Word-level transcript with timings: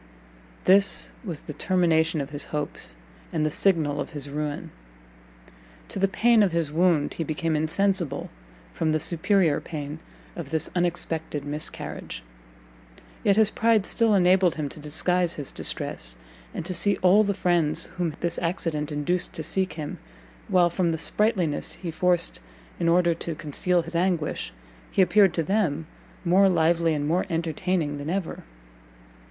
This 0.63 1.11
was 1.23 1.41
the 1.41 1.53
termination 1.53 2.21
of 2.21 2.31
his 2.31 2.45
hopes, 2.45 2.95
and 3.31 3.45
the 3.45 3.51
signal 3.51 4.01
of 4.01 4.13
his 4.13 4.31
ruin! 4.31 4.71
To 5.89 5.99
the 5.99 6.07
pain 6.07 6.41
of 6.41 6.51
his 6.51 6.71
wound 6.71 7.13
he 7.13 7.23
became 7.23 7.55
insensible, 7.55 8.31
from 8.73 8.93
the 8.93 8.99
superior 8.99 9.61
pain 9.61 9.99
of 10.35 10.49
this 10.49 10.71
unexpected 10.75 11.45
miscarriage; 11.45 12.23
yet 13.23 13.35
his 13.35 13.51
pride 13.51 13.85
still 13.85 14.15
enabled 14.15 14.55
him 14.55 14.69
to 14.69 14.79
disguise 14.79 15.35
his 15.35 15.51
distress, 15.51 16.15
and 16.51 16.65
to 16.65 16.73
see 16.73 16.97
all 17.03 17.23
the 17.23 17.35
friends 17.35 17.85
whom 17.97 18.15
this 18.21 18.39
accident 18.39 18.91
induced 18.91 19.33
to 19.33 19.43
seek 19.43 19.73
him, 19.73 19.99
while 20.47 20.71
from 20.71 20.89
the 20.91 20.97
sprightliness 20.97 21.73
he 21.73 21.91
forced 21.91 22.39
in 22.79 22.89
order 22.89 23.13
to 23.13 23.35
conceal 23.35 23.83
his 23.83 23.95
anguish, 23.95 24.51
he 24.89 25.03
appeared 25.03 25.35
to 25.35 25.43
them 25.43 25.85
more 26.25 26.49
lively 26.49 26.95
and 26.95 27.07
more 27.07 27.27
entertaining 27.29 27.99
than 27.99 28.09
ever. 28.09 28.43